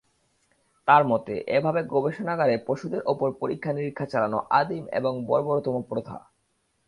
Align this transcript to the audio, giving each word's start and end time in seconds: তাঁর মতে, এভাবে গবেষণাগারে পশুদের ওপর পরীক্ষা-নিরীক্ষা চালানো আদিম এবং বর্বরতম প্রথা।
তাঁর 0.87 1.03
মতে, 1.07 1.33
এভাবে 1.47 1.81
গবেষণাগারে 1.85 2.55
পশুদের 2.67 3.01
ওপর 3.05 3.29
পরীক্ষা-নিরীক্ষা 3.39 4.05
চালানো 4.05 4.39
আদিম 4.51 4.83
এবং 4.91 5.13
বর্বরতম 5.25 5.75
প্রথা। 5.81 6.17